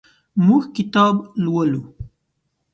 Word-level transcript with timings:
موږ 0.45 0.63
کتاب 0.75 1.15
لولو. 1.43 1.81